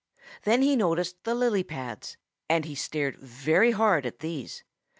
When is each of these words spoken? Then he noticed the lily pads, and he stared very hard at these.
Then 0.45 0.63
he 0.63 0.75
noticed 0.75 1.23
the 1.25 1.35
lily 1.35 1.63
pads, 1.63 2.17
and 2.49 2.65
he 2.65 2.73
stared 2.73 3.19
very 3.19 3.69
hard 3.69 4.03
at 4.03 4.17
these. 4.17 4.63